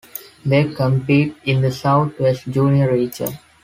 They 0.43 0.73
compete 0.73 1.37
in 1.45 1.61
the 1.61 1.69
South 1.71 2.19
West 2.19 2.45
Junior 2.47 2.91
region. 2.91 3.37